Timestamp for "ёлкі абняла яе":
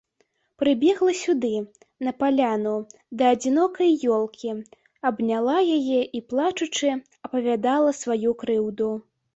4.17-6.01